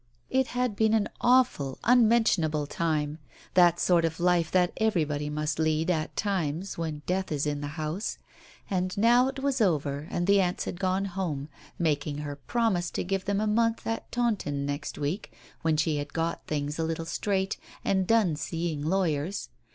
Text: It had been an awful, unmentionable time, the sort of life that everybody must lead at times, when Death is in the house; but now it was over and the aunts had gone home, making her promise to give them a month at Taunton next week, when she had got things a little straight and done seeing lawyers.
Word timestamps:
It 0.31 0.47
had 0.57 0.75
been 0.75 0.95
an 0.95 1.09
awful, 1.21 1.77
unmentionable 1.83 2.65
time, 2.65 3.19
the 3.53 3.75
sort 3.75 4.03
of 4.03 4.19
life 4.19 4.49
that 4.49 4.73
everybody 4.77 5.29
must 5.29 5.59
lead 5.59 5.91
at 5.91 6.15
times, 6.17 6.75
when 6.75 7.03
Death 7.05 7.31
is 7.31 7.45
in 7.45 7.61
the 7.61 7.77
house; 7.77 8.17
but 8.67 8.97
now 8.97 9.27
it 9.27 9.37
was 9.43 9.61
over 9.61 10.07
and 10.09 10.25
the 10.25 10.41
aunts 10.41 10.65
had 10.65 10.79
gone 10.79 11.05
home, 11.05 11.49
making 11.77 12.17
her 12.17 12.35
promise 12.35 12.89
to 12.89 13.03
give 13.03 13.25
them 13.25 13.39
a 13.39 13.45
month 13.45 13.85
at 13.85 14.11
Taunton 14.11 14.65
next 14.65 14.97
week, 14.97 15.33
when 15.61 15.77
she 15.77 15.97
had 15.97 16.13
got 16.13 16.47
things 16.47 16.79
a 16.79 16.83
little 16.83 17.05
straight 17.05 17.57
and 17.85 18.07
done 18.07 18.35
seeing 18.35 18.81
lawyers. 18.83 19.49